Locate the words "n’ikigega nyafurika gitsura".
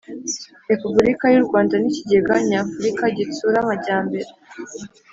1.77-3.57